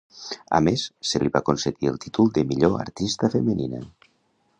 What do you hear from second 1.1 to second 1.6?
li va